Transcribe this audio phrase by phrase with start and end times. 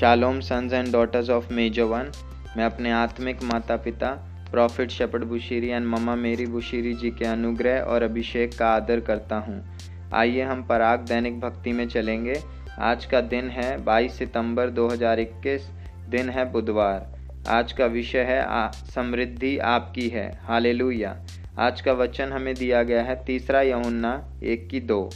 [0.00, 2.10] Shalom sons and daughters of major one
[2.56, 4.10] मैं अपने आत्मिक माता पिता
[4.50, 9.36] prophet Shepherd Bushiri and mama Mary Bushiri ji के अनुग्रह और अभिषेक का आदर करता
[9.36, 9.76] हूँ।
[10.14, 12.40] आइए हम पराग दैनिक भक्ति में चलेंगे।
[12.78, 15.68] आज का दिन है 22 सितंबर 2021
[16.08, 17.06] दिन है बुधवार।
[17.48, 21.16] आज का विषय है समृद्धि आपकी है। हालेलुया।
[21.58, 25.10] आज का वचन हमें दिया गया है तीसरा यमुन्ना एक की दो।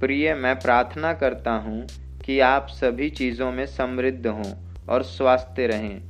[0.00, 1.86] प्रिय, मैं प्रार्थना करता हूँ
[2.24, 4.52] कि आप सभी चीज़ों में समृद्ध हों
[4.88, 6.00] और स्वास्थ्य रहें,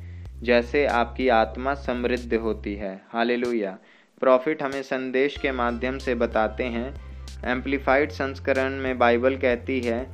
[0.43, 3.79] जैसे आपकी आत्मा समृद्ध होती है। हालेलुया।
[4.21, 6.95] प्रॉफिट हमें संदेश के माध्यम से बताते हैं।
[7.45, 10.07] एम्पलीफाइड संस्करण में बाइबल कहती है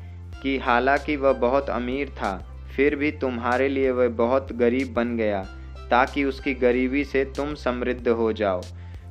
[0.42, 5.42] कि हालाँकि वह बहुत अमीर था, फिर भी तुम्हारे लिए वह बहुत गरीब बन गया,
[5.90, 8.60] ताकि उसकी गरीबी से तुम समृद्ध हो जाओ।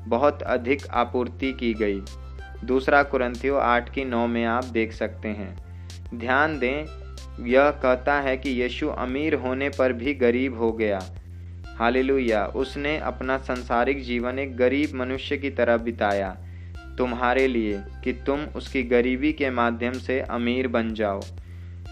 [0.07, 2.01] बहुत अधिक आपूर्ति की गई।
[2.63, 5.66] दूसरा कुरंथियो आठ की नौ में आप देख सकते हैं।
[6.15, 6.85] ध्यान दें,
[7.45, 10.99] यह कहता है कि यीशु अमीर होने पर भी गरीब हो गया।
[11.77, 16.37] हालेलुया। उसने अपना संसारिक जीवन एक गरीब मनुष्य की तरह बिताया।
[16.97, 21.19] तुम्हारे लिए कि तुम उसकी गरीबी के माध्यम से अमीर बन जाओ।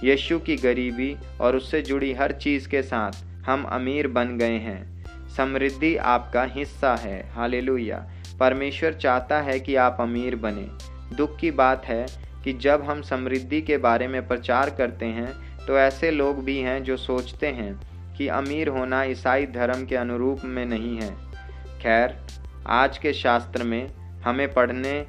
[0.03, 3.11] यीशु की गरीबी और उससे जुड़ी हर चीज़ के साथ
[3.50, 5.05] हम अमीर बन गए हैं।
[5.38, 10.67] समृद्धि आपका हिस्सा है। हालेलुया। परमेश्वर चाहता है कि आप अमीर बने।
[11.16, 15.31] दुख की बात है कि जब हम समृद्धि के बारे में प्रचार करते हैं
[15.67, 17.73] तो ऐसे लोग भी हैं जो सोचते हैं
[18.15, 21.09] कि अमीर होना ईसाई धर्म के अनुरूप में नहीं है।
[21.79, 22.16] खैर,
[22.67, 23.88] आज के शास्त्र में
[24.21, 25.05] हमें पढ़ने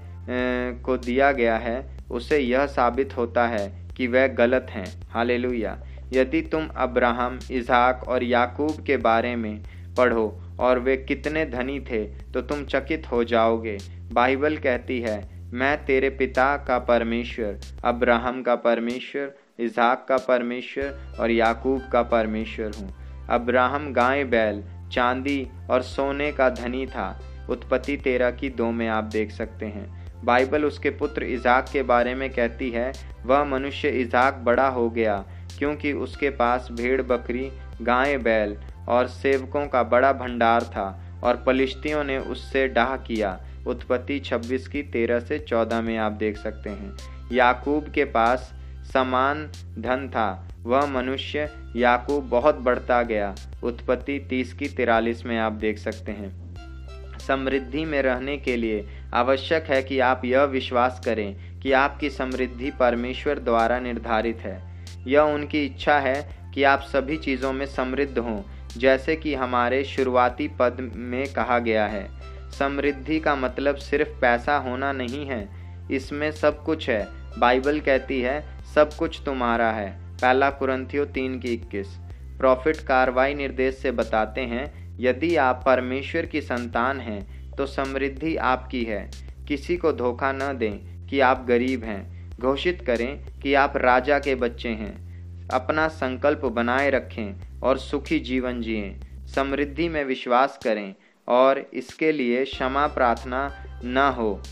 [0.84, 5.78] को दिया गया है, उसे यह साबित होता है कि वह गलत हैं। हालेलुया।
[6.12, 9.62] यदि तुम अब्राहम इजहाक और याकूब के बारे में
[9.98, 10.26] पढ़ो
[10.60, 13.78] और वे कितने धनी थे तो तुम चकित हो जाओगे।
[14.12, 21.30] बाइबल कहती है मैं तेरे पिता का परमेश्वर, अब्राहम का परमेश्वर इजहाक का परमेश्वर और
[21.30, 22.88] याकूब का परमेश्वर हूँ।
[23.30, 27.08] अब्राहम गाय बैल, चांदी और सोने का धनी था।
[27.50, 32.14] उत्पत्ति तेरह की दो में आप देख सकते हैं। बाइबल उसके पुत्र इजाक के बारे
[32.14, 32.92] में कहती है,
[33.24, 35.24] वह मनुष्य इजाक बड़ा हो गया,
[35.58, 37.50] क्योंकि उसके पास भेड़, बकरी,
[37.82, 38.56] गाय बैल
[38.88, 44.82] और सेवकों का बड़ा भंडार था और पलिश्तियों ने उससे डाह किया। उत्पत्ति 26 की
[44.82, 46.96] 13 से 14 में आप देख सकते हैं।
[47.32, 48.52] याकूब के पास
[48.92, 49.46] समान
[49.78, 55.78] धन था। वह मनुष्य याकूब बहुत बढ़ता गया। उत्पत्ति 30 की तिरालीस में आप देख
[55.78, 56.46] सकते हैं।
[57.18, 62.70] समृद्धि में रहने के लिए आवश्यक है कि आप यह विश्वास करें कि आपकी समृद्धि
[62.70, 68.42] परमेश्वर द्वारा निर्धारित है। यह उनकी इच्छा है कि आप सभी चीज़ों में समृद्ध हों,
[68.76, 74.92] जैसे कि हमारे शुरुआती पद में कहा गया है। समृद्धि का मतलब सिर्फ़ पैसा होना
[74.92, 75.48] नहीं है।
[75.90, 77.08] इसमें सब कुछ है।
[77.38, 81.98] बाइबल कहती है, सब कुछ तुम्हारा है। पहला कुरंथियो तीन की इक्कीस।
[82.38, 88.84] प्रॉफिट कार्रवाई निर्देश से बताते हैं, यदि आप परमेश्वर की संतान हैं तो समृद्धि आपकी
[88.84, 89.10] है।
[89.48, 94.34] किसी को धोखा न दें कि आप गरीब हैं। घोषित करें कि आप राजा के
[94.34, 95.06] बच्चे हैं।
[95.48, 100.94] अपना संकल्प बनाए रखें और सुखी जीवन जिएँ। समृद्धि में विश्वास करें
[101.28, 104.42] और इसके लिए क्षमा प्रार्थना न हो।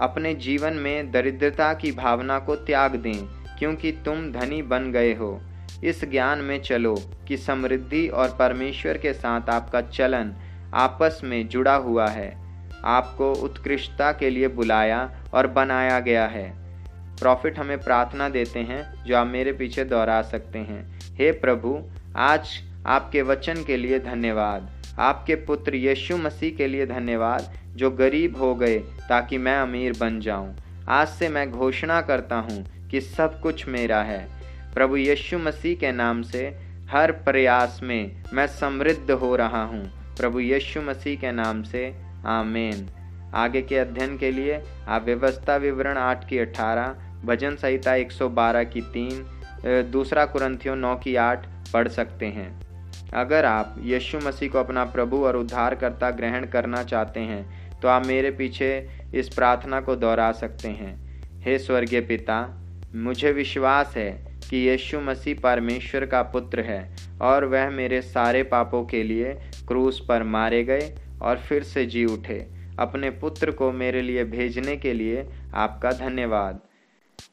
[0.00, 3.26] अपने जीवन में दरिद्रता की भावना को त्याग दें,
[3.58, 5.40] क्योंकि तुम धनी बन गए हो।
[5.84, 6.94] इस ज्ञान में चलो
[7.28, 10.34] कि समृद्धि और परमेश्वर के साथ आपका चलन
[10.74, 12.42] आपस में जुड़ा हुआ है।
[12.84, 16.62] आपको उत्कृष्टता के लिए बुलाया और बनाया गया है।
[17.16, 21.82] प्रॉफिट हमें प्रार्थना देते हैं, जो आप मेरे पीछे दोहरा सकते हैं। हे प्रभु,
[22.16, 22.48] आज
[22.86, 28.54] आपके वचन के लिए धन्यवाद। आपके पुत्र यीशु मसीह के लिए धन्यवाद, जो गरीब हो
[28.54, 30.54] गए, ताकि मैं अमीर बन जाऊँ।
[30.88, 34.26] आज से मैं घोषणा करता हूँ कि सब कुछ मेरा है
[34.74, 36.46] प्रभु यीशु मसीह के नाम से
[36.90, 39.84] हर प्रयास में मैं समृद्ध हो रहा हूँ।
[40.16, 41.94] प्रभु यीशु मसीह के नाम से,
[42.26, 42.88] आमेन
[43.34, 48.80] आगे के अध्ययन के लिए आप व्यवस्था विवरण आठ की अठारह, भजन संहिता 112 की
[48.94, 52.50] तीन दूसरा कुरंथियों नौ की आठ पढ़ सकते हैं
[53.14, 58.06] अगर आप यीशु मसीह को अपना प्रभु और उद्धारकर्ता ग्रहण करना चाहते हैं तो आप
[58.06, 58.68] मेरे पीछे
[59.14, 60.94] इस प्रार्थना को दोहरा सकते हैं।
[61.40, 62.38] हे स्वर्गीय पिता,
[62.96, 64.10] मुझे विश्वास है
[64.42, 69.32] कि यीशु मसीह परमेश्वर का पुत्र है और वह मेरे सारे पापों के लिए
[69.68, 70.92] क्रूस पर मारे गए
[71.22, 72.38] और फिर से जी उठे।
[72.78, 76.60] अपने पुत्र को मेरे लिए भेजने के लिए आपका धन्यवाद।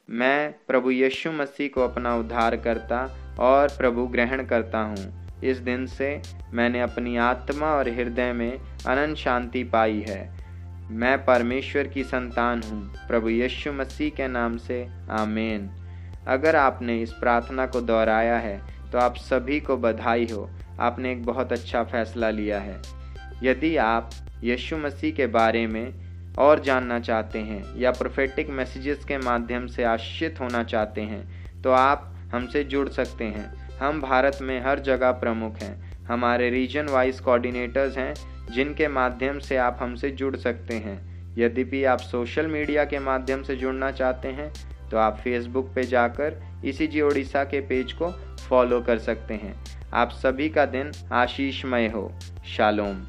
[0.09, 3.05] मैं प्रभु यीशु मसीह को अपना उद्धार करता
[3.39, 6.21] और प्रभु ग्रहण करता हूँ। इस दिन से
[6.53, 8.51] मैंने अपनी आत्मा और हृदय में
[8.87, 10.21] अनंत शांति पाई है।
[10.91, 15.69] मैं परमेश्वर की संतान हूँ, प्रभु यीशु मसीह के नाम से, आमेन।
[16.27, 18.59] अगर आपने इस प्रार्थना को दोहराया है
[18.91, 20.49] तो आप सभी को बधाई हो।
[20.79, 22.81] आपने एक बहुत अच्छा फैसला लिया है।
[23.43, 24.09] यदि आप
[24.43, 29.83] यीशु मसीह के बारे में और जानना चाहते हैं या प्रोफेटिक मैसेजेस के माध्यम से
[29.83, 35.11] आश्रित होना चाहते हैं तो आप हमसे जुड़ सकते हैं। हम भारत में हर जगह
[35.11, 38.13] प्रमुख हैं। हमारे रीजन वाइज कोऑर्डिनेटर्स हैं,
[38.51, 40.97] जिनके माध्यम से आप हमसे जुड़ सकते हैं।
[41.37, 44.51] यदि भी आप सोशल मीडिया के माध्यम से जुड़ना चाहते हैं
[44.89, 48.11] तो आप फेसबुक पे जाकर इसी जी ओडिशा के पेज को
[48.49, 49.53] फॉलो कर सकते हैं।
[49.93, 52.11] आप सभी का दिन आशीषमय हो।
[52.47, 53.05] शालोम।